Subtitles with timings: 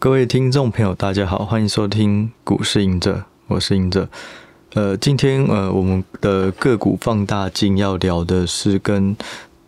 [0.00, 4.08] 各位听众朋友，大家好，欢迎收听股市赢者，我是赢者。
[4.72, 9.14] 呃，今天呃，我们的个股放大镜要聊的是跟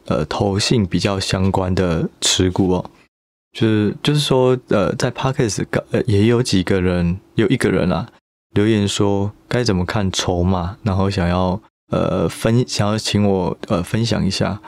[0.07, 2.91] 呃投信比较相关的持股哦，
[3.53, 8.09] 就是就是说呃，在 Podcast 呃也有几个人，有一个人啊
[8.55, 11.61] 留言说该怎么看筹码，然后想要。
[11.93, 14.59] 呃，分想要请我呃分享一下，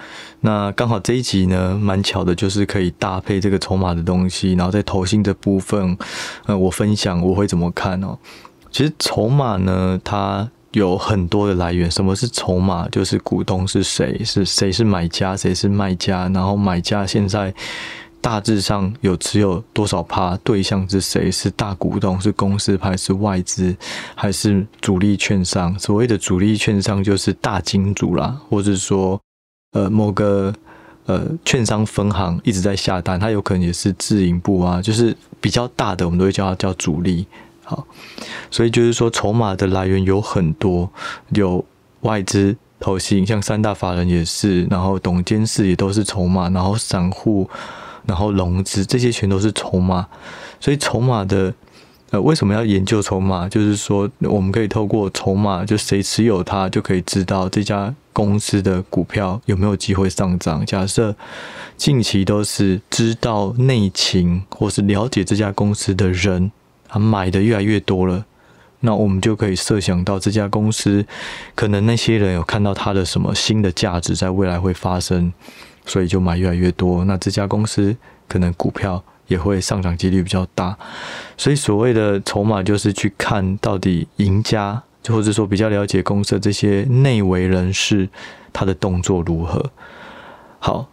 [0.43, 5.97] 那刚好这一集呢，蛮巧的，就是可以搭配这个筹码的东西，然后在投信的部分，
[6.45, 8.19] 呃，我分享我会怎么看哦。
[8.71, 11.91] 其实筹码呢，它有很多的来源。
[11.91, 12.87] 什么是筹码？
[12.91, 17.55] 就是股东是谁，是谁是买家，谁是卖家，然后买家现在。
[18.25, 20.35] 大致上有持有多少趴？
[20.39, 21.31] 对象是谁？
[21.31, 22.19] 是大股东？
[22.19, 23.77] 是公司派是外资？
[24.15, 25.79] 还是主力券商？
[25.79, 29.21] 所谓的主力券商就是大金主啦，或者说
[29.73, 30.51] 呃某个
[31.05, 37.27] 呃券商分行一直在下单，它有可能也是自营部啊，就是比较大的，我们都会叫它叫主力。
[37.63, 37.87] 好，
[38.51, 40.91] 所以就是说筹码的来源有很多，
[41.35, 41.63] 有
[42.01, 47.51] 外资投信，像三大法人也是，然后董监事也都是筹码，然后散户。
[48.07, 50.07] 然后融资这些全都是筹码，
[50.61, 51.53] 所以筹码的
[52.11, 53.49] 呃为什么要研究筹码？
[53.49, 60.65] 就是说我们可以透过筹码，就谁持有它，就可以知道这家公司的股票有没有机会上涨。
[60.67, 61.17] 假设
[61.77, 66.53] 近期都是知道内情或是了解这家公司的人，
[66.87, 68.25] 他买的越来越多了，
[68.81, 71.05] 那我们就可以设想到这家公司
[71.55, 75.33] 可能那些人有看到它的什么新的价值在未来会发生。
[75.87, 77.97] 所以就买越来越多，那这家公司
[78.29, 80.77] 可能股票也会上涨几率比较大。
[81.37, 88.09] 所以所谓的筹码就是去看到底赢家，或者说比较了解公司的这些内围人士，
[88.53, 89.71] 他的动作如何。
[90.59, 90.89] 好，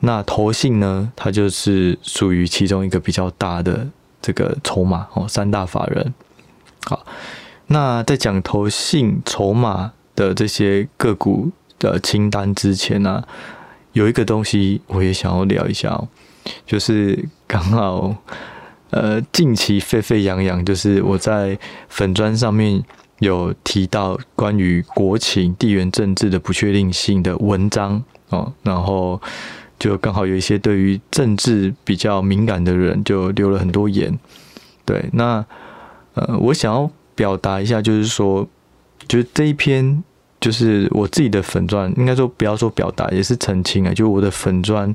[0.00, 3.86] 那投信呢，它就是属于其中一个比较大的
[4.20, 6.12] 这个筹码哦，三大法人。
[6.84, 7.06] 好，
[7.68, 13.24] 那在讲投信筹码的这些个股的清单之前呢、
[13.94, 16.06] 有一个东西我也想要聊一下哦，
[16.66, 18.14] 就是刚好
[18.90, 22.82] 呃近期沸沸扬扬，就是我在粉砖上面
[23.20, 29.20] 有提到关于国情地缘政治的不确定性的文章哦，然后
[29.78, 34.18] 就刚好有一些对于政治比较敏感的人就留了很多言，
[34.84, 35.44] 对，那
[36.14, 38.48] 呃我想要表达一下，就是说，
[39.06, 40.02] 就是这一篇。
[40.44, 43.94] 就是我自己的粉钻，应该说不要说表达，也是澄清啊。
[43.94, 44.94] 就我的粉钻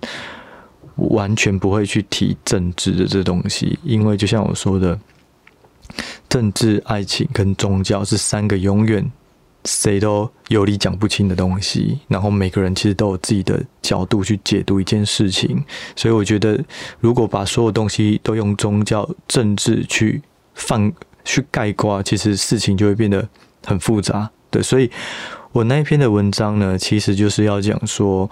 [0.96, 5.00] 完全不会去提政治的这东西，因为就像我说的，
[6.30, 9.12] 政治、爱情跟宗教是三个永远
[9.66, 11.98] 谁都有理讲不清的东西。
[12.08, 16.64] 然后每个人其实都有自己的角度去解读一件事情，所以我觉得
[17.00, 20.22] 如果把所有东西都用宗教、政治去
[20.54, 20.94] 放
[21.26, 23.28] 去概括，其实事情就会变得
[23.66, 24.30] 很复杂。
[24.52, 24.92] 对，所以。
[25.52, 28.30] 我那一篇的文章呢，其实就是要讲说，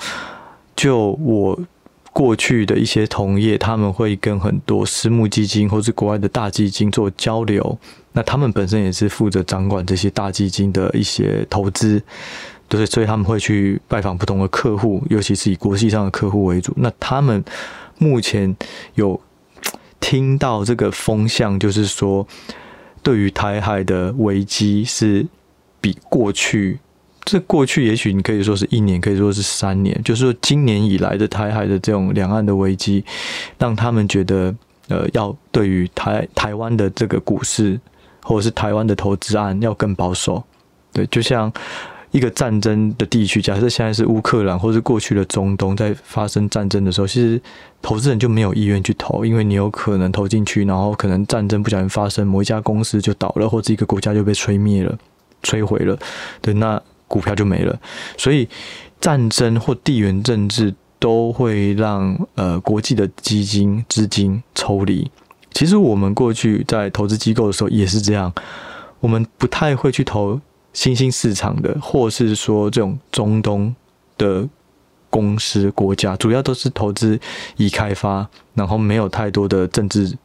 [0.75, 1.59] 就我
[2.13, 7.77] 过去的一些同业，他们会跟很多私募基金或是国外的大基金做交流，
[8.13, 12.01] 那他们本身也是负责掌管这些大基金的一些投资，
[12.69, 16.71] 对，所以他们会去拜访不同的客户，尤其是以国际上的客户为主。
[16.77, 17.43] 那他们
[17.97, 18.55] 目前
[18.93, 19.19] 有
[19.99, 22.27] 听到这个风向，就是说，
[23.01, 25.25] 对于台海的危机是
[25.81, 26.79] 比过去。
[27.29, 33.03] 这过去也许你可以说是一年，可以说是三年，就是说今年以来的台海的这种两岸的危机，
[33.59, 34.55] 让他们觉得，
[34.87, 37.77] 呃，要对于台台湾的这个股市
[38.23, 40.41] 或者是台湾的投资案要更保守。
[40.93, 41.51] 对，就像
[42.11, 47.41] 一个战争的地区，假设现在是乌克兰或是过去的中东在发生战争的时候，其实
[47.81, 54.97] 投资人就没有意愿去投，因为你有可能投进去，然后可能战争不小心发生，某一家公司就倒了，或者一个国家就被吹灭了、
[55.43, 55.99] 摧毁了。
[56.41, 56.81] 对，那。
[57.07, 57.79] 股票就没了，
[58.17, 58.47] 所以
[58.99, 65.09] 战争或地缘政治都会让呃国际的基金资金抽离。
[65.51, 68.33] 其实我们过去在投资机构的时候也是这样，
[68.99, 70.39] 我们不太会去投
[70.73, 73.73] 新兴市场的，或是说这种中东
[74.17, 74.47] 的
[75.09, 77.19] 公司国家，主要都是投资
[77.55, 80.17] 已开发，然后没有太多的政治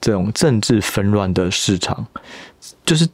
[0.00, 2.06] 这种政治纷乱的市场，
[2.86, 3.08] 就是。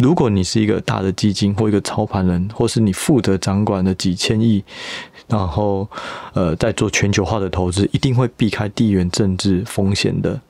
[0.00, 4.64] 如果你是一个大的基金或一个操盘人，或是你负责掌管的几千亿，
[5.28, 5.88] 然后
[6.32, 10.40] 呃在做全球化的投资，一定会避开地缘政治风险的。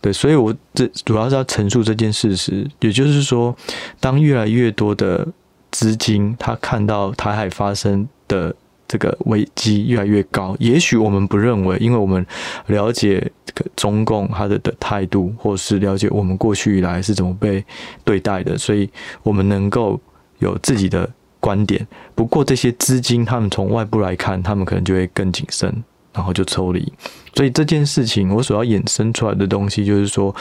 [0.00, 3.54] 对，所以我这主要是要陈述这件事实，也就是说，
[4.00, 5.26] 当越来越多的
[5.70, 8.54] 资金他看到台海发生的
[8.92, 10.54] 这个危机越来越高。
[10.58, 12.26] 也许我们不认为，因为我们
[12.66, 17.64] 了解这个中共他的的态度，或是了解我们过去以来是怎么被
[18.04, 18.86] 对待的，所以
[19.22, 19.98] 我们能够
[20.40, 21.08] 有自己的
[21.40, 21.88] 观点。
[22.14, 26.92] 不过这些资金，他们从外部来看，他们可能就会更谨慎，然后就抽离。
[27.34, 30.36] 所以这件事情，我所要衍生出来的东西，就是说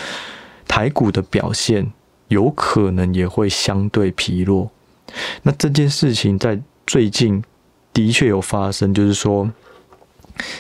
[0.67, 1.89] 台股的表现
[2.27, 4.69] 有可能也会相对疲弱。
[5.43, 7.41] 那这件事情在最近
[7.93, 9.51] 的确有发生，就是说，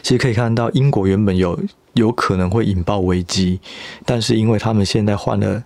[0.01, 1.57] 其实可以看到，英国原本有
[1.93, 3.59] 有可能会引爆危机，
[4.05, 5.63] 但是因为他们现在换了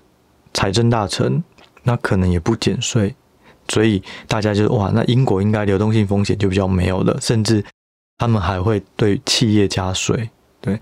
[0.53, 1.43] 财政大臣，
[1.83, 3.15] 那可能也不减税，
[3.67, 7.65] 所以大家就哇，那英国应该流动性风险就比较没有了，甚至
[8.17, 10.29] 他们还会对企业加税。
[10.61, 10.79] 对，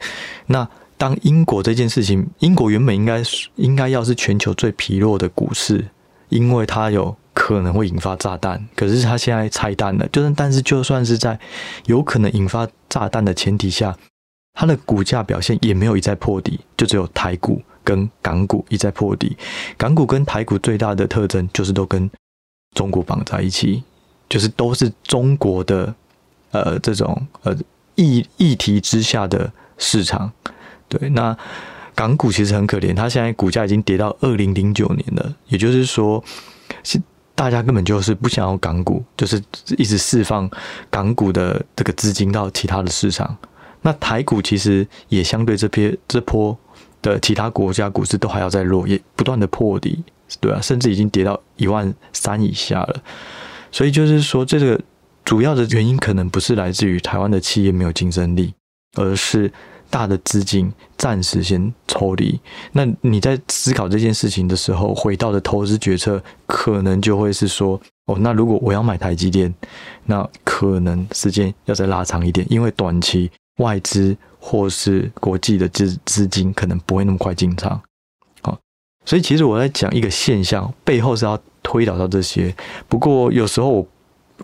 [0.48, 3.24] 那当英国这件事情，英国原本应该
[3.56, 5.86] 应该要是全球最疲弱的股市，
[6.30, 7.16] 因为它有。
[7.34, 10.08] 可能会引发炸弹，可是他现在拆弹了。
[10.10, 11.40] 就是，但是就算是在
[11.88, 13.98] 有可能引发炸弹的前提下，
[14.54, 19.36] 它的股价表现也没有一再破底，就只有台股跟港股一再破底。
[19.76, 22.10] 港股跟台股最大的特征就是都跟
[22.76, 23.84] 中国绑在一起，
[24.30, 25.94] 就是都是中国的
[26.52, 27.56] 呃这种呃
[27.96, 30.32] 议议题之下的市场。
[30.88, 31.36] 对，那
[31.96, 36.24] 港股其实很可怜，它现在股价已经跌到二零零九年了，也就是说
[36.84, 37.02] 是。
[37.36, 39.42] 大家根本就是不想要港股，就是
[39.78, 40.50] 一直释放
[40.90, 43.36] 港股的这个资金到其他的市场。
[43.82, 46.58] 那台股其实也相对这批这波
[47.02, 50.04] 的其他国家股市都还要再弱，也不断的破底，
[50.40, 53.04] 对啊，甚至已经跌到一万三以下了。
[53.72, 54.80] 所以就是说，这个
[55.26, 58.54] 主要的原因可能不是来自于台湾的企业没有竞争力，
[58.96, 59.52] 而是。
[59.94, 62.40] 大的资金暂时先抽离，
[62.72, 69.54] 那你在思考这件事情的时候，回到的投资决策可能就会是说，哦，那如果我要买台积电，
[70.06, 77.80] 那可能时间要再拉长一点，因为短期外资或是国际的资资金可能不会那么快进场。
[78.42, 78.58] 好，
[79.06, 82.52] 所以其实我在讲一个现象，背后是要推导到这些。
[82.90, 83.88] 不过有时候我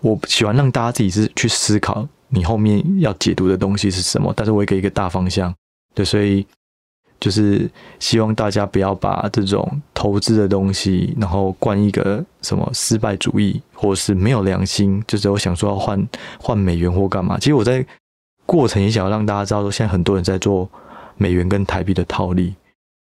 [0.02, 2.06] 我喜欢让大家自己是去思考。
[2.30, 4.32] 你后面要解读的东西是什么？
[4.36, 5.52] 但是我也给一个大方向，
[5.94, 6.46] 对，所以
[7.18, 7.68] 就是
[7.98, 17.36] 希望大家不要把这种投资的东西，然后灌一个什么失败主义，或是没有良心，就是我想说要换换美元或干嘛。
[17.38, 17.84] 其实我在
[18.46, 20.70] 过程也想要让大家知道，说现在很多人在做
[21.16, 22.54] 美元跟台币的套利，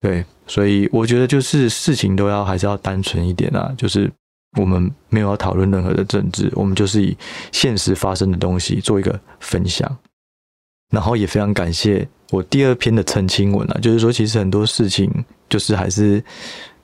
[0.00, 4.10] 对，所以我觉得就是事情都要还是要单纯一点啊，就是。
[4.58, 7.16] 我们没有要讨论任何的政治，我们就是以
[7.52, 9.96] 现实发生的东西做一个分享。
[10.90, 15.10] 然后也非常感谢我第二篇的澄清文啊，就是说其实很多事情
[15.48, 16.22] 就是还是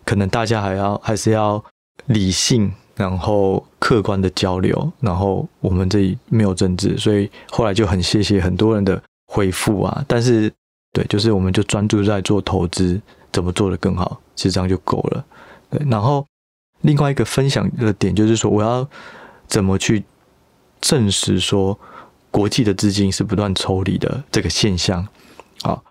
[0.06, 1.62] 可能大家还要还是要
[2.06, 4.91] 理性，然后客观的交流。
[5.00, 10.03] 然后我们这里没有政治，所以后来就很谢谢很多人的回复啊。
[10.09, 10.50] 但是
[10.94, 12.99] 对，就是我们就专注在做投资，
[13.31, 15.23] 怎么做得更好，其实这样就够了。
[15.69, 16.26] 对，然后。
[16.83, 18.89] 另外一个分享的点就是说，我要
[19.47, 20.05] 怎么去
[20.81, 21.79] 证实说
[22.31, 25.07] 国际的资金是不断抽离的这个现象？
[25.63, 25.83] 好，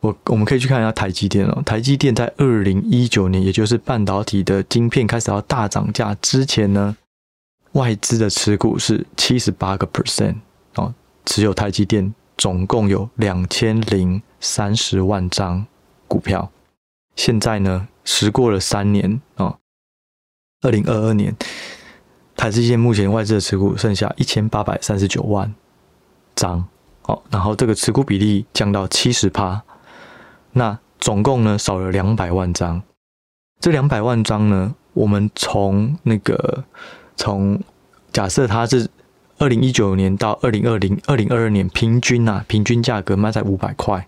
[0.00, 1.62] 我我们可以去看一下台积电哦。
[1.64, 6.96] 台积电在二零一九年，也就是半导体的晶片开始要大涨价之前呢，
[7.72, 10.36] 外资的持股是七十八个 percent
[10.74, 10.92] 哦，
[11.24, 15.64] 持有台积电总共有两千零三十万张
[16.08, 16.50] 股票。
[17.14, 19.56] 现在呢，时过了三年哦。
[20.64, 21.36] 二零二二年，
[22.34, 25.54] 台积电目前外资的持股剩下一千八百三十九万
[26.34, 26.66] 张，
[27.02, 29.62] 哦，然后这个持股比例降到七十趴，
[30.52, 32.82] 那总共呢少了两百万张。
[33.60, 36.64] 这两百万张呢，我们从那个
[37.14, 37.62] 从
[38.10, 38.88] 假设它是
[39.36, 44.06] 二零一九年到二零二零二零二二年平均啊，平均价格卖在五百块，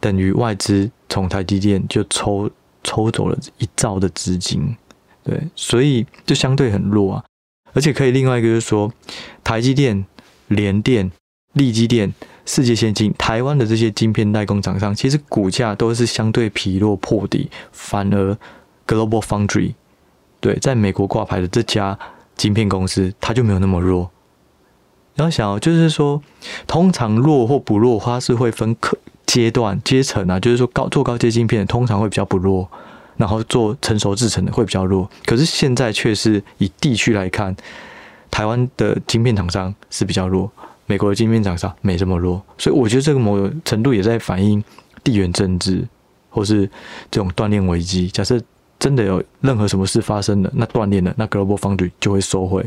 [0.00, 2.50] 等于外资从台积电就抽
[2.82, 4.76] 抽走了一兆的资金。
[5.28, 7.24] 对，所以就相对很弱啊，
[7.74, 8.90] 而且可以另外一个就是说，
[9.44, 10.06] 台积电、
[10.46, 11.12] 联电、
[11.52, 12.14] 力积电、
[12.46, 18.34] 世界先进、台湾的这些晶片代工厂商，其实股价都是相对疲弱破底，反而
[18.86, 19.74] Global Foundry，
[20.40, 21.98] 对，在美国挂牌的这家
[22.34, 24.10] 晶片公司，它就没有那么弱。
[25.14, 26.22] 然后想，就是说，
[26.66, 28.74] 通常弱或不弱，它是会分
[29.26, 32.70] 阶段、阶层啊，就是说高做高阶晶片，通常会比较不弱。
[33.18, 37.54] 然后做成熟制程的会比较弱，可是现在却是以地区来看，
[38.30, 40.50] 台湾的晶片厂商是比较弱，
[40.86, 44.62] 美国的晶片厂商没这么弱，所以我觉得这个某种程度也在反映
[45.02, 45.86] 地缘政治，
[46.30, 46.64] 或是
[47.10, 48.06] 这种锻炼危机。
[48.06, 48.40] 假设
[48.78, 52.64] 真的有任何什么事发生了，那锻炼了，那 Global Foundry 就会收回，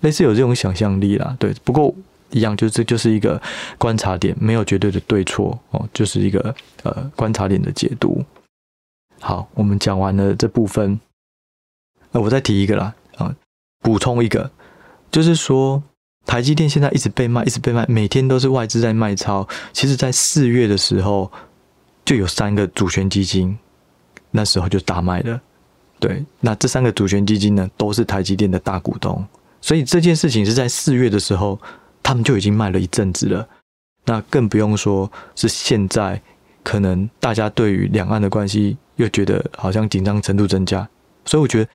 [0.00, 1.36] 类似有这种想象力啦。
[1.38, 1.94] 对，不过
[2.30, 3.40] 一样，就这就是一个
[3.76, 8.24] 观察点，没有绝对的对错哦，就是一个呃观察点的解读。
[9.24, 11.00] 好，我们讲完了这部分，
[12.12, 13.34] 呃，我再提一个啦啊，
[13.80, 14.50] 补充一个，
[15.10, 15.82] 就是说
[16.26, 19.48] 台积电现在一直被卖，一直被卖，每天都是外资在卖超。
[19.72, 21.32] 其实，在四月的时候，
[22.04, 23.58] 就有三个主权基金，
[24.30, 25.40] 那时候就大卖了。
[25.98, 29.26] 对，那这三个主权基金呢，都是台积电的大股东，
[29.62, 31.58] 所以这件事情是在四月的时候，
[32.02, 33.48] 他们就已经卖了一阵子了。
[34.04, 36.20] 那更不用说是现在，
[36.62, 40.88] 可能大家对于两岸的关系又觉得好像紧张程度增加，
[41.24, 41.70] 所以我觉得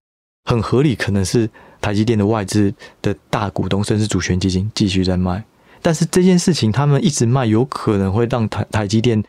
[0.45, 1.49] 很合理，可能是
[1.81, 5.43] 台积电的外资的大股东甚至主权基金继续在卖。
[5.81, 9.23] 但是这件事情他们一直卖，有可能会让台台积电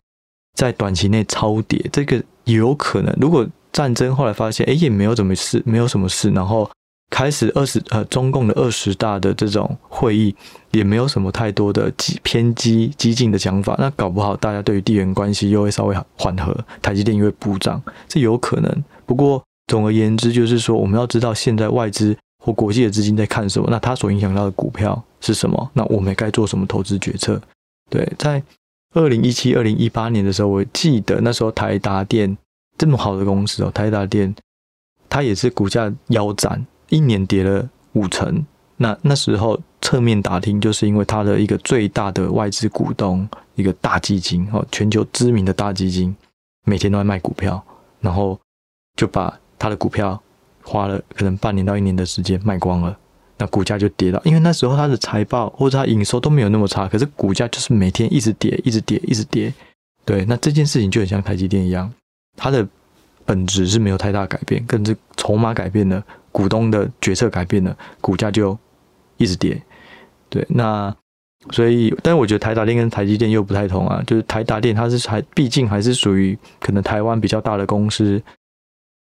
[0.55, 3.17] 在短期内超跌，这个也有可能。
[3.21, 6.31] 如果战争后来发现，哎，也没有怎么事，没有什么事。
[6.31, 6.69] 然后
[7.11, 10.35] 开始二十呃，中共的二十大的这种会议，
[10.71, 13.75] 也没有什么太多的激偏激激进的想法。
[13.79, 18.85] 那搞不好大家对于地缘关系又会稍微缓和，台积电又会补涨，这有可能。
[19.05, 27.41] 不过总而言之，就是说我们要知道现在外资或国际的资金在看什么，那它所影响到的股票是什么，那我们该做什么投资决策？
[27.91, 28.43] 对，在
[28.95, 32.39] 二零一七、二零一八年的时候，我记得那时候台达电。
[32.79, 34.35] 这么好的公司哦，台达电，
[35.07, 38.45] 它也是股价腰斩，一年跌了五成。
[38.77, 46.17] 那那时候侧面打听，就是因为它的一个最大的外资股东，一个大基金哦，全球知名的大基金，
[46.65, 47.63] 每天都在卖股票，
[48.01, 48.39] 然后
[48.97, 50.19] 就把它的股票
[50.63, 52.97] 花了可能半年到一年的时间卖光了，
[53.37, 54.19] 那股价就跌到。
[54.25, 59.53] 因为那时候它的财报或者它营收都没有那么差，可是股价就是每天一直跌，一直跌，一直跌。
[60.07, 61.93] 对，那这件事情就很像台积电一样。
[62.35, 62.67] 它的
[63.27, 68.57] 本质是没有太大改变，跟着筹码改变了，股东的决策改变了，股价就
[69.17, 69.61] 一直跌。
[70.29, 70.95] 对，那
[71.51, 78.23] 所以，但是我觉得台达电跟台积电又不太同啊，就是台达电它是还毕竟还是属于可能台湾比较大的公司，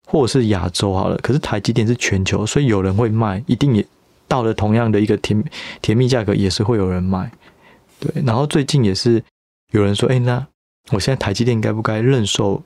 [0.07, 3.85] 或者是亚洲好了，可是台积电是全球，所以有人会卖，一定也
[4.27, 5.43] 到了同样的一个甜
[5.81, 7.31] 甜蜜价格，也是会有人卖。
[7.99, 9.23] 对，然后最近也是
[9.71, 10.45] 有人说，哎，那
[10.91, 12.61] 我现在台积电该不该认售？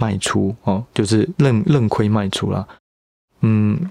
[0.00, 2.64] 卖出哦，就是认认亏卖出了。
[3.40, 3.90] 嗯，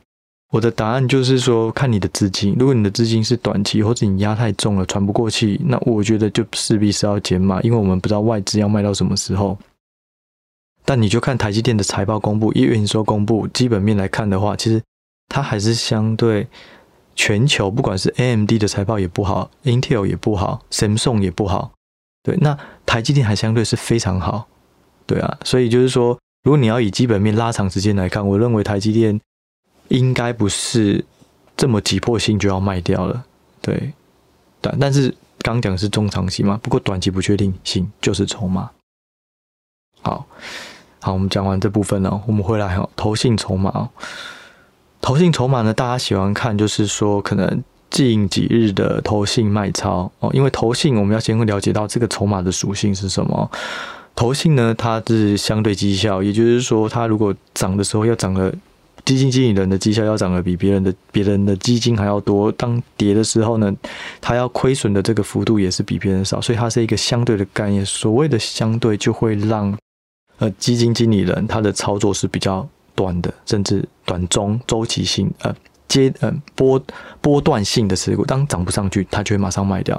[0.52, 2.56] 我的答案就是说，看你的资金。
[2.60, 9.58] 如果你的资金是短期，或者你压太重了，喘不过气，那我觉得就势必是要减码，因为我们不知道外资要卖到什么时候。
[10.86, 14.82] 但你就看台积电的财报公布，一月营收公布，基本面来看的话，其实
[15.28, 16.48] 它还是相对
[17.14, 21.74] 全球，不管是 AMD 的财报也不好，Intel 也不好，Samsung 也不好。
[22.24, 24.48] 对，那台积电还相对是非常好。
[25.06, 29.20] 对啊，所以就是说，如果你要以基本面拉长时间来看，我认为台积电
[29.90, 31.04] 应该不是
[31.56, 33.24] 这么急迫性就要卖掉了。
[33.62, 33.92] 对，
[34.62, 38.70] 但但是刚讲是中长期嘛，不过短期不确定性就是筹码。
[40.02, 40.26] 好，
[41.02, 43.90] 好，我们讲完这部分了，我们回来哈，投信筹码，
[45.02, 53.50] 投信筹码呢，大家喜欢看就是说，可能近几日的投信卖超哦，因为投信我们要先会了解到这个筹码的属性是什么。
[54.16, 58.54] 投信呢，它是相对绩效，也就是说，它如果涨的时候要涨的，
[59.08, 63.74] 基金经理人的绩效要涨的比别人的别人的基金还要多；当跌的时候呢，
[64.20, 67.86] 他要亏损的这个幅度也是比别人少，所以它是一个相对的概念。
[67.86, 69.74] 所谓的相对，就会让
[70.40, 75.56] 呃基金经理人他的操作是比较短的，甚至短中周期性呃
[75.88, 76.78] 阶呃波
[77.22, 78.26] 波段性的持股。
[78.26, 79.96] 当涨不上去，他就会马上卖掉；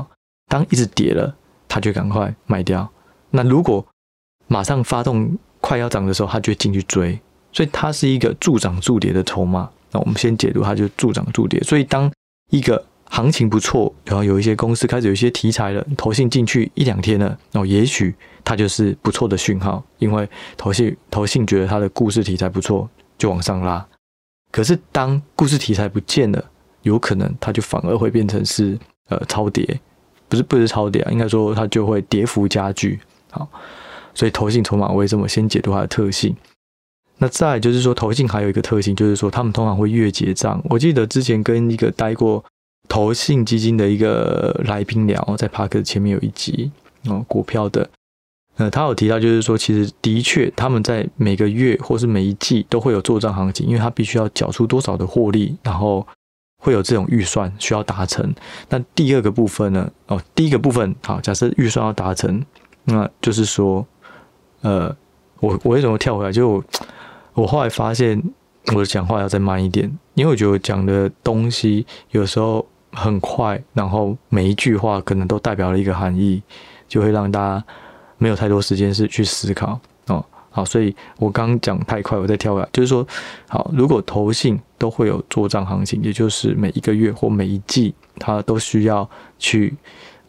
[0.48, 1.34] 当一直跌了，
[1.66, 2.86] 他就赶快卖掉。
[3.30, 3.82] 那如果
[4.48, 7.18] 马上发动快要涨的时候，他就会进去追，
[7.52, 9.68] 所以它是一个助涨助跌的筹码。
[9.90, 11.60] 那我们先解读它就助涨助跌。
[11.62, 12.10] 所以当
[12.50, 18.14] 一个行情不错，然后有一些公司开始有一些题材了，投信进去一两天了，那，也许
[18.44, 23.86] 它就是不错的讯号，因为投信投信觉得它的故事题材不错，就往上拉。
[24.52, 26.44] 可是当故事题材不见了，
[26.82, 28.78] 有可能它就反而会变成是
[29.08, 29.80] 呃超跌，
[30.28, 33.00] 不是不是超跌啊，应该说它就会跌幅加剧。
[33.30, 33.48] 好。
[34.14, 36.34] 所以投信筹码，我会这么先解读它的特性。
[37.18, 40.62] 那再就是说，投信还有一个特性，就是说他们通常会月结账。
[40.70, 42.44] 我记得之前跟一个待过
[42.88, 46.70] 投信基金的一个来宾聊，在 Parker 前面有一集
[47.06, 47.88] 哦，股票的，
[48.56, 56.06] 呃，他有提到，就是说其实的确他们在每个月或是每一季都会有做账行情，因为他必须要缴出多少的获利，然后
[56.62, 58.32] 会有这种预算需要达成。
[58.68, 59.90] 那第二个部分呢？
[60.06, 62.44] 哦，第一个部分好，假设预算要达成，
[62.84, 63.86] 那就是说。
[64.60, 64.88] 呃，
[65.38, 66.32] 我我为什么跳回来？
[66.32, 66.60] 就
[67.38, 68.20] 我，后来发现
[68.74, 76.42] 我的讲话要再慢一点，因为我觉得我讲的东西有时候很快，然后每一句话可能都代表了一个含义，
[76.88, 77.64] 就会让大家
[78.18, 79.78] 没有太多时间是去思考
[80.08, 80.24] 哦。
[80.50, 83.06] 好，所以我刚讲太快，我再跳回来，就是说，
[83.48, 89.72] 好，如果投信都会有做账行情，也就是每一个月或每一季，它都需要去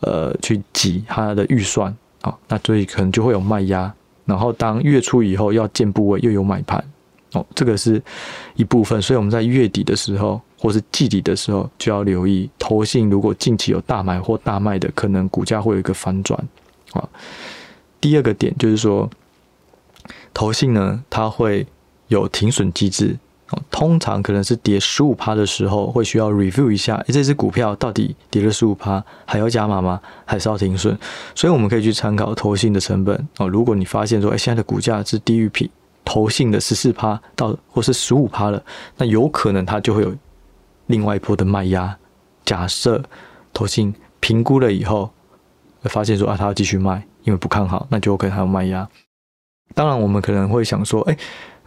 [0.02, 3.92] 呃去挤它的预算啊，那所以可能就会有卖压，
[4.26, 6.84] 然后当月初以后要建部位又有买盘
[7.34, 8.02] 哦，这个是
[8.56, 16.40] 一部分，所以我们在月底的时候或是季底的时候就要留意，投信如果近期有大买或大卖的，可能股价会有一个反转
[16.94, 17.08] 啊。
[18.02, 19.10] 第二个点就是说。
[20.32, 21.66] 投信呢，它会
[22.08, 23.18] 有停损机制，
[23.50, 30.00] 哦通常可能是跌十五趴的时候，会需要 review 一下，诶，这只股票到底跌了十五趴，还要加码吗？
[30.26, 30.98] 还是要停损？
[31.36, 33.50] 所以我们可以去参考投信的成本哦。
[33.50, 35.68] 如果你发现说，诶，现在的股价是低于平
[36.04, 38.64] 投信的十四趴到或是十五趴了，
[38.98, 40.16] 那有可能它就会有
[40.88, 41.98] 另外一波的卖压。
[42.46, 43.04] 假设
[43.54, 45.12] 投信评估了以后，
[45.82, 48.90] 会发现说啊，它要继续卖，因为不看好，那就有可能还有卖压。
[49.76, 51.16] 当然，我们可能会想说，哎，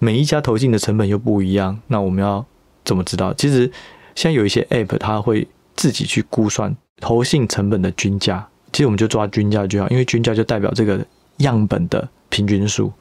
[0.00, 2.44] 每一家投信的成本又不一样，那我们要
[2.84, 3.32] 怎么知道？
[3.34, 3.70] 其实
[4.16, 5.46] 现在有一些 App，它会
[5.76, 8.48] 自己去估算投信成本的均价。
[8.72, 12.92] 其实我们就抓均价就好，因为均价就代表这个样本的平均数。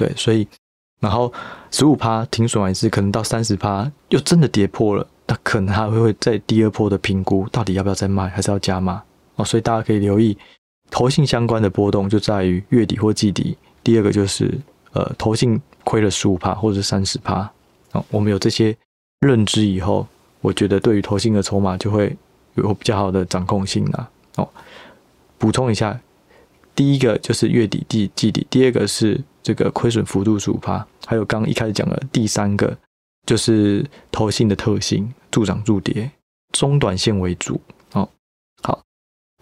[0.00, 0.48] 对，所以
[0.98, 1.30] 然后
[1.70, 9.02] 十五趴停损完一次，可能到三十趴又真的跌破了，那可能还会会在第二波的评估，到底要不要再卖，还是要加码？
[9.36, 10.34] 哦，所以大家可以留意
[10.90, 13.58] 投信相关的波动，就在于月底或季底。
[13.84, 14.58] 第二个就是，
[14.94, 17.50] 呃，投信亏了十五趴或者三十趴，
[17.92, 18.74] 哦，我们有这些
[19.20, 20.06] 认知以后，
[20.40, 22.16] 我觉得对于投信的筹码就会
[22.54, 24.08] 有比较好的掌控性啦。
[24.36, 24.48] 哦，
[25.36, 26.00] 补充一下，
[26.74, 32.76] 第一个就是月底季季底，第二个是这个亏损幅度十五趴，还有刚一开始讲的第三个
[33.26, 36.10] 就是投信的特性，助涨助跌，
[36.52, 37.60] 中短线为主。
[37.92, 38.08] 哦，
[38.62, 38.82] 好，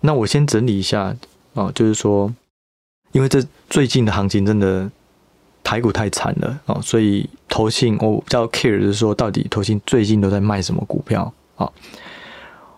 [0.02, 1.16] 那我先整理一下，
[1.54, 2.35] 哦，就是说。
[3.12, 4.88] 因为这最近的行情真的
[5.64, 11.72] 台股太惨了哦，所以投信我比较 care 的是说，到底投信最近都在卖什么股票啊？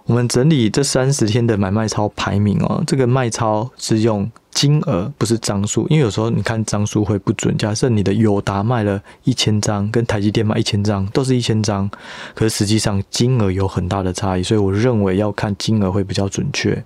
[0.04, 7.56] 我们整理这三十天的买卖超排名哦，这个卖超是用金额，不是张数，因为有时候你看张数会不准。
[7.56, 11.90] 假设你的友达卖了一千张，跟台积电卖一千张，都是一千张，
[12.34, 16.84] 可是实际上金额有很大的差异，所以我认为要看金额会比较准确。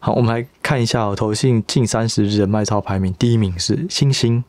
[0.00, 4.42] 好，我们来看一下哦，投信近三十日的卖超排名，第一名是星星，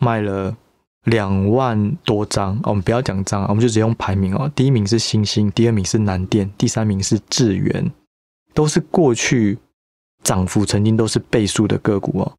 [0.00, 0.56] 卖了
[1.04, 2.58] 两万多张。
[2.64, 4.50] 我们不要讲张，我们就直接用排名哦。
[4.52, 7.88] 第一名是星星，第二名是南电，第三名是智原，
[8.52, 9.56] 都是过去
[10.28, 12.34] 涨幅曾经都是倍数的个股哦。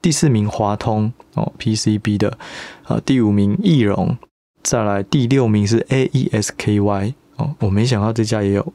[0.00, 2.38] 第四名华通哦，PCB 的，
[2.84, 4.16] 啊，第五名易容，
[4.62, 8.72] 再来第六名是 AESKY 哦，我没想到这家也有。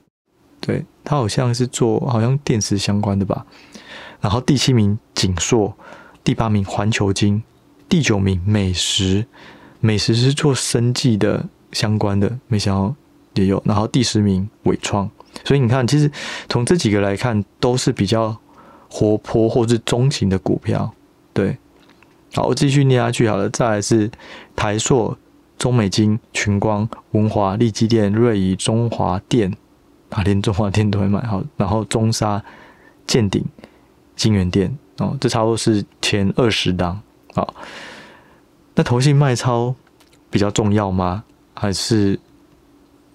[0.59, 3.43] 对，它好像是做好像电池相关的吧，
[4.21, 5.75] 然后第七名景硕，
[6.23, 7.41] 第八名环球晶，
[7.87, 9.25] 第九名美食，
[9.79, 12.95] 美食是做生技的相关的，没想到
[13.33, 15.09] 也有，然后第十名纬创，
[15.43, 16.11] 所以你看，其实
[16.47, 18.39] 从这几个来看，都是比较
[18.89, 20.91] 活泼或是中型的股票。
[21.33, 21.57] 对，
[22.33, 24.09] 好，我继续念下去好了，再来是
[24.55, 25.15] 台塑、
[25.57, 29.55] 中美金、群光、文华、力基电、瑞仪、中华电。
[30.09, 32.43] 啊，连中华电都会买好，然后中沙、
[33.05, 33.45] 建鼎、
[34.15, 36.99] 金源电哦，这差不多是前二十档。
[37.35, 37.53] 好，
[38.73, 39.75] 那投信卖超
[40.31, 41.23] 比较重要吗？
[41.53, 42.19] 还是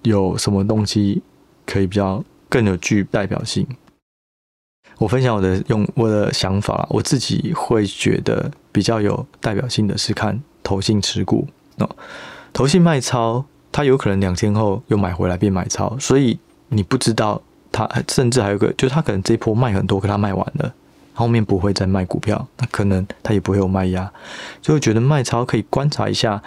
[0.03, 1.21] 有什么东西
[1.67, 3.67] 可以比较更有具代表性？
[5.05, 11.47] 我分享我的用我的想法，我自己会觉得比较有代表性的是看投信持股
[11.79, 11.89] 哦，
[12.53, 16.39] 投信卖超，它有可能两天后又买回来变买超，所以。
[16.69, 17.41] 你不知道
[17.71, 20.73] 他，甚至还有个，就是他可能这一波卖很多，可他卖完了，
[21.13, 24.11] 后面不会再卖股票，那可能他也不会有卖压，
[24.61, 26.43] 所以我觉得卖超可以观察一下，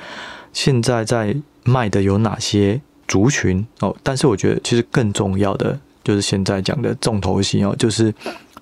[0.51, 3.95] 现在在卖的有哪些族群哦。
[4.03, 8.13] 但是我觉得其实更重要的就是现在讲的重头戏哦，就是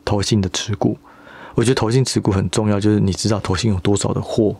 [0.05, 0.97] 投信的持股。
[1.55, 4.55] 我觉得投信持股很重要，就是你知道投信有多少的货，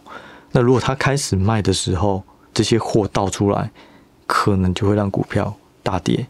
[0.52, 3.70] 那如果他开始卖的时候，这些货倒出来，
[4.26, 6.26] 可能就会让股票大跌。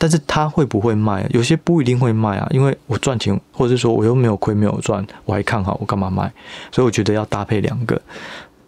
[0.00, 1.28] 但是他会不会卖？
[1.30, 6.32] 有些不一定会卖啊，因为我赚钱，或者是说我又没有亏没有赚，我还看好，我干嘛卖？
[6.70, 8.00] 所以我觉得要搭配两个，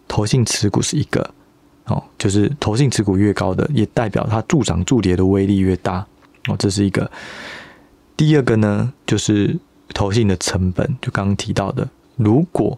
[0.09, 1.27] 投信持股是一个，
[1.85, 6.05] 哦，就是投信持股越高的，也代表它助涨助跌的威力越大，
[6.49, 7.09] 哦，这是一个。
[8.17, 9.57] 第二个呢，就是
[9.93, 12.77] 投信的成本，就刚刚提到的，如果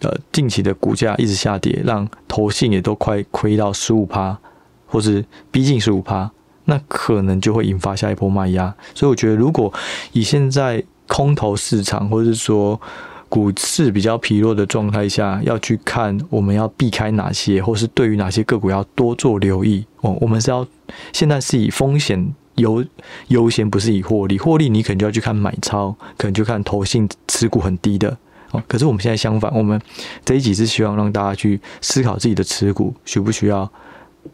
[0.00, 4.38] 呃近期的股价一直下跌，让投信也都快亏到十五趴，
[4.86, 6.30] 或是逼近十五趴。
[6.64, 8.72] 那可能就会引发下一波卖压。
[8.94, 9.72] 所以我觉得，如果
[10.12, 12.80] 以现在空头市场，或者是说
[13.28, 20.16] 股市比较疲弱的状态下，要去看我们要避开哪些，或是对于哪些个股要多做留意哦。
[20.20, 20.64] 我们是要
[21.12, 22.84] 现在是以风险优
[23.28, 24.38] 优先，不是以获利。
[24.38, 28.16] 获利你可能就要去看买超，可能就看投信持股很低的
[28.50, 28.62] 哦。
[28.68, 29.80] 可是我们现在相反，我们
[30.24, 33.70] 这一集是希望让大家去思考自己的持股需不需要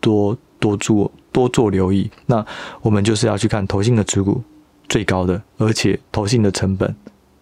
[0.01, 2.11] 多多做多做留意。
[2.27, 2.45] 那
[2.81, 4.43] 我们就是要去看投信的持股
[4.89, 6.95] 最高的，而且投信的成本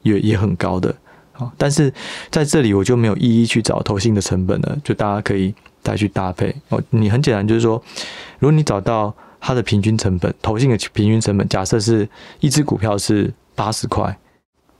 [0.02, 0.94] 也也很高的
[1.32, 1.50] 啊。
[1.56, 1.92] 但是
[2.30, 6.82] 在这里我就没有一一去找投信的成本了，就大家可以再去搭配哦。
[6.90, 7.82] 你很简单，就是说，
[8.38, 9.14] 如果你找到。
[9.46, 12.08] 它的平均成本，投信的平均成本，假设是
[12.40, 14.18] 一只股票是八十块，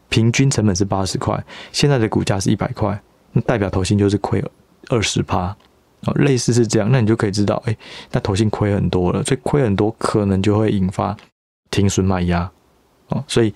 [0.09, 3.00] 平均成本是八十块，现在的股价是一百块，
[3.31, 4.44] 那代表投信就是亏
[4.88, 5.57] 二十趴，
[6.07, 7.76] 哦，类似是这样，那你就可以知道，哎，
[8.11, 11.16] 那投信亏很多了，所以亏很多可能就会引发
[11.70, 12.50] 停损卖压，
[13.11, 13.55] 哦，所以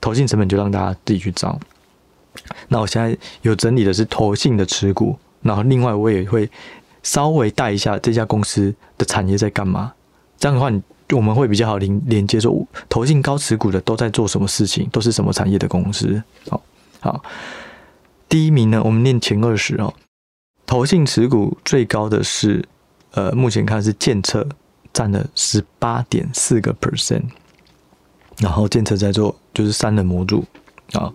[0.00, 1.60] 投信成本就让大家自己去找。
[2.68, 6.50] 那我现在有整理的是投信的持股，然后另外我也会
[7.02, 9.92] 稍微带一下这家公司的产业在干嘛。
[10.38, 10.70] 这样的话，
[11.16, 16.22] 我们会比较好连连接说，投信高持股的都在做什么事情，都是什么产业的公司。
[16.48, 16.62] 好，
[17.00, 17.22] 好，
[18.28, 19.92] 第一名呢，我们念前二十哦。
[20.64, 22.62] 投信持股最高的是，
[23.12, 24.46] 呃，目前看是建策，
[24.92, 27.24] 占了十八点四个 percent。
[28.38, 30.44] 然后建策在做就是散热模组
[30.92, 31.12] 啊，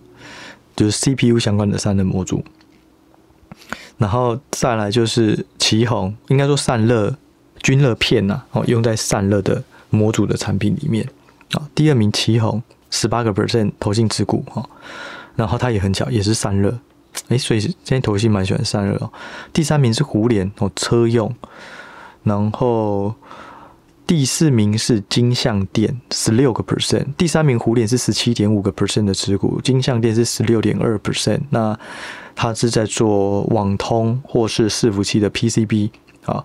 [0.76, 2.44] 就是 CPU 相关的散热模组。
[3.96, 7.16] 然后再来就是奇鋐，应该说散热。
[7.64, 11.08] 均热片呐，哦，用在散热的模组的产品里面
[11.52, 11.68] 啊。
[11.74, 14.68] 第二名奇鋐，十八个 percent 投信持股哈，
[15.34, 16.78] 然后它也很巧，也是散热，
[17.28, 19.10] 哎，所以现在投信蛮喜欢散热哦。
[19.50, 21.34] 第三名是胡联哦，车用，
[22.22, 23.14] 然后
[24.06, 31.78] 第四名是金像电，十六个 percent，第三名胡连是十七点五个 percent 的持股，金像电是十六点二 percent，那
[32.36, 35.88] 它是在做网通或是伺服器的 PCB
[36.26, 36.44] 啊。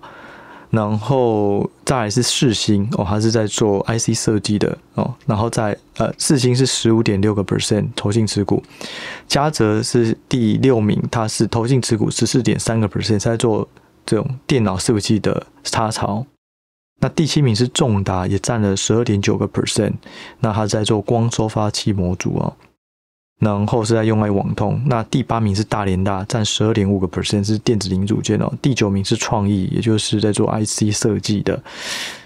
[0.70, 5.12] 然后再来是四星哦，它是在做 IC 设计的哦。
[5.26, 8.62] 然后再呃，四星是十五点六个 percent 投信持股，
[9.26, 13.68] 嘉泽是第六名，它是投信持股十四点三个 percent，在做
[14.06, 16.24] 这种电脑伺服器的插槽。
[17.00, 19.94] 那第七名是重达，也占了十二点九个 percent，
[20.40, 22.54] 那它在做光收发器模组哦。
[23.40, 28.52] 然后是在用爱网通，那第八名是大连大，占十二点五个 percent 是电子零组件哦。
[28.60, 31.58] 第九名是创意，也就是在做 IC 设计的，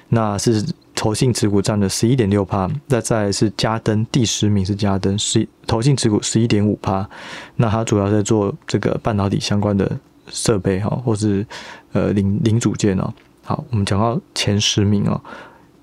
[0.09, 2.68] 那是投信持股占了十一点六趴。
[2.88, 7.09] 那再来是嘉登，第十名是嘉登，十投信持股十一点五趴。
[7.55, 9.88] 那它主要在做这个半导体相关的
[10.27, 11.46] 设备哈，或是
[11.92, 13.14] 呃零零组件哦。
[13.44, 15.20] 好，我们讲到前十名哦，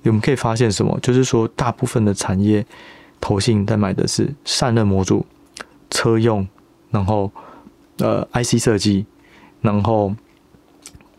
[0.03, 0.99] 我们可以发现什么？
[1.01, 2.65] 就是说大部分的产业。
[3.21, 5.25] 投信在买的是散热模组、
[5.91, 6.45] 车用，
[6.89, 7.31] 然后
[7.99, 9.05] 呃 IC 设计，
[9.61, 10.13] 然后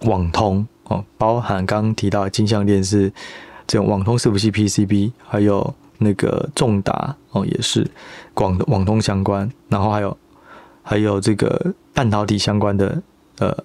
[0.00, 3.10] 网通哦，包含刚刚提到的金像电是
[3.68, 7.88] 这种网通伺服器 PCB，还有那个重达哦也是
[8.34, 10.18] 广网通相关，然后还有
[10.82, 13.00] 还有这个半导体相关的
[13.38, 13.56] 呃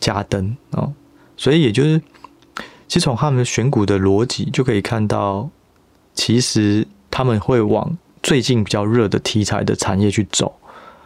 [0.00, 0.92] 嘉登哦，
[1.36, 2.00] 所以也就是
[2.88, 5.50] 其实从他们选股的逻辑就可以看到，
[6.14, 6.88] 其实。
[7.16, 10.54] 他们会往最近比较热的题材的产业去走，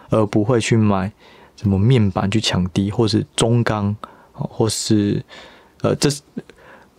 [0.09, 1.13] 而不会去买
[1.55, 3.95] 什么面板去抢低，或是中钢，
[4.33, 5.25] 或是
[5.83, 6.11] 呃，这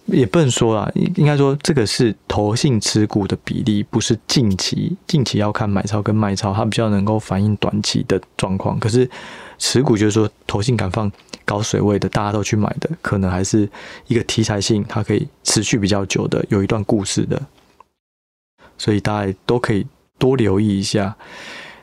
[0.06, 4.95] 也不能说啦，应该说这个是投信持股的比例，不是近期。
[5.06, 8.80] 近期要看买超跟卖超，它比较能够反映短期的状况。
[8.80, 9.10] 可是
[9.58, 11.12] 持股就是说，投信敢放
[11.43, 13.69] 高水位的，大家都去买的，可能还是
[14.08, 17.41] 一个题材性，它可以持续比较久的，有一段故事的。
[18.82, 19.86] 所以大家都可以
[20.17, 21.15] 多留意一下。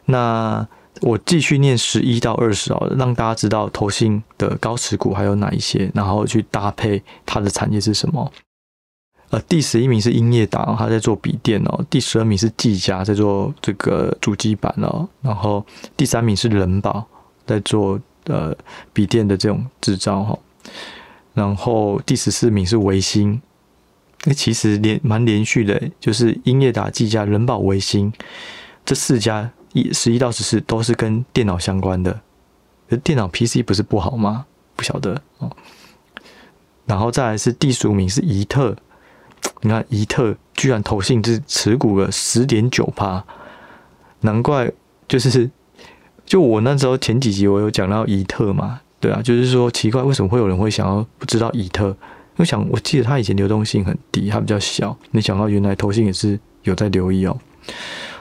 [0.06, 0.66] 那
[1.00, 8.32] 我继续念十一到二十哦，让大家知道投信的高持股还有哪一些，然后去搭配它的产业是什么。
[9.30, 11.86] 呃，第十一名是英业达，他在做笔电哦。
[11.88, 15.08] 第十二名是技嘉，在做这个主机板哦。
[15.22, 15.64] 然后
[15.96, 17.06] 第三名是仁宝，
[17.46, 18.52] 在做呃
[18.92, 20.36] 笔电的这种制造哈。
[21.32, 23.40] 然后第十四名是微星。
[24.28, 28.12] 那其实连蛮连续的，就是英业达、技嘉、仁宝、微星
[28.84, 32.20] 这四家一十一到十四都是跟电脑相关的。
[33.02, 34.44] 电脑 PC 不是不好吗？
[34.76, 35.50] 不晓得哦。
[36.84, 38.76] 然后再来是第十五名是宜特，
[39.62, 43.24] 你看宜特居然投信是持股了十点九趴，
[44.20, 44.70] 难怪
[45.08, 45.50] 就是
[46.26, 51.96] 就我那时候前几集我有讲到宜特嘛，对啊，就是说奇怪为什么会有人会想要不知道宜特。
[52.38, 57.36] 我想我记得它以前流动性很低，它比较小，没想到原来投信也是有在留意哦。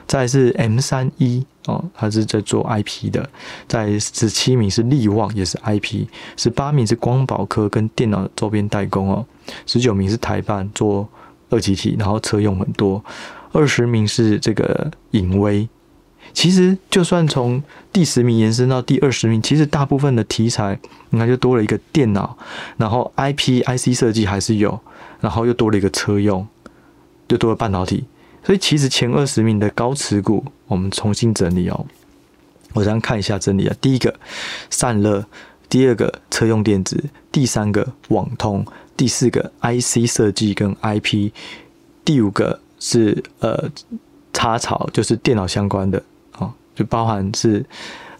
[0.06, 3.28] 再是 M 三一哦，它是在做 IP 的。
[3.66, 6.06] 在十七名是力旺，也是 IP。
[6.36, 9.24] 十八名是光宝科跟电脑周边代工哦。
[9.66, 11.06] 十九名是台办做
[11.50, 13.04] 二极体，然后车用很多。
[13.52, 15.68] 二十名是这个影威。
[16.38, 17.60] 其实就算从
[17.92, 20.78] 第十名延伸到第二十名，其实大部分的题材，
[21.10, 22.38] 你看就多了一个电脑，
[22.76, 24.78] 然后 IP IC 设计还是有，
[25.20, 26.46] 然后又多了一个车用，
[27.26, 28.04] 又多了半导体。
[28.44, 31.86] 所以其实前二十名的高持股，我们重新整理哦。
[32.72, 34.14] 我这样看一下整理啊，第一个
[34.70, 35.26] 散热，
[35.68, 38.64] 第二个车用电子，第三个网通，
[38.96, 41.32] 第四个 IC 设计跟 IP，
[42.04, 43.68] 第五个是呃
[44.32, 46.00] 插槽，就是电脑相关的，
[46.78, 47.66] 就包含是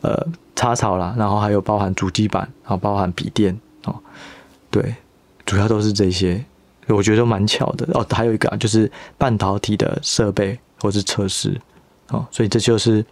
[0.01, 3.95] 呃插槽啦，然后还有包含主机板，然后包含笔电哦，
[4.69, 4.97] 对，
[5.47, 6.45] 主要都是这些。
[6.89, 11.55] 我觉得都蛮巧的哦，还有一个啊，就是半导体的设备或是测试
[12.09, 13.05] 哦，所以这就是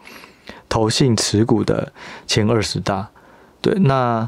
[0.66, 1.92] 投信持股的
[2.26, 3.06] 前二十大。
[3.61, 4.26] 对，那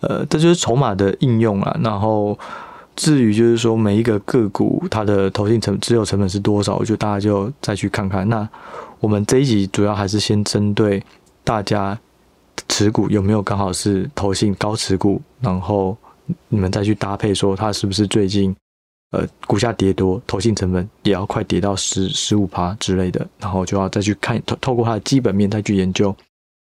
[0.00, 1.78] 呃，这就是筹码的应用啊。
[1.80, 2.36] 然后
[2.96, 8.28] 至于就是说每一个个股它的投信成持有成本是多少，我觉得大家就再去看看。
[8.28, 8.48] 那
[9.00, 11.02] 我们这一集主要还是先针对
[11.44, 11.98] 大家
[12.68, 15.96] 持股有没有刚好是投信高持股，然后。
[16.48, 18.52] 你们再去搭配说，它是不是最近
[19.12, 26.12] 呃股价跌多，投信成本也要快跌到十十五趴之类的，然后就要再去看透透过它的基本面再去研究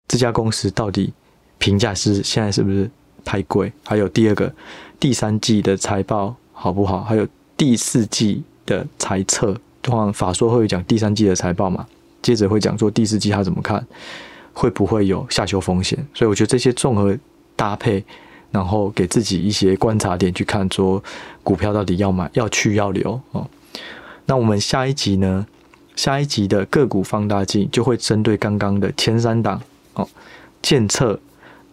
[0.08, 1.12] 这家公司到底
[1.58, 2.90] 评价是现在是不是
[3.26, 4.50] 太贵，还有第二个
[4.98, 11.86] 第三季的财报好不好，还有第四季的财测，通常法说会讲第三季的财报嘛，
[12.22, 13.86] 接着会讲说第四季他怎么看，
[14.54, 17.18] 会不会有下修风险，所以我觉得这些综合
[17.56, 18.04] 搭配。
[18.54, 21.02] 然后给自己一些观察点去看，说
[21.42, 23.50] 股票到底要买、要去、要留哦。
[24.26, 25.48] 那我们下一集呢？
[25.96, 29.62] 下一集的个股放大镜就会针对刚刚的前三档
[29.94, 30.06] 哦，
[30.62, 31.18] 建策、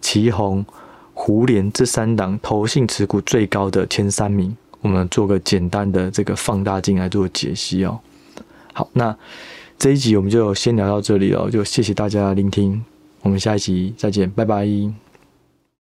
[0.00, 0.64] 奇鋐、
[1.14, 7.98] 胡连这三档投信持股最高的前三名，我们做个简单的这个放大镜来做解析哦。
[8.72, 9.16] 好，那
[9.78, 12.84] 这一集我们就先聊到这里了，就谢谢大家聆听，
[13.22, 14.66] 我们下一集再见，拜拜。